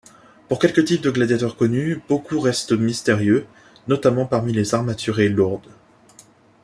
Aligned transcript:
Pour 0.49 0.57
quelques 0.57 0.85
types 0.85 1.03
de 1.03 1.11
gladiateurs 1.11 1.55
connus, 1.55 2.01
beaucoup 2.09 2.39
restent 2.39 2.71
mystérieux, 2.75 3.45
notamment 3.87 4.25
parmi 4.25 4.51
les 4.51 4.73
armaturæ 4.73 5.29
lourdes. 5.29 5.69